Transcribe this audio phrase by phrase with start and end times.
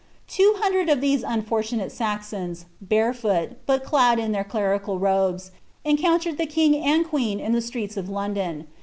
[0.27, 5.51] Two hundred of these unfortunate Saxons, barefoot, but clad in iheit clerical robes,
[5.85, 8.65] encountered the king and queen in the streets of London.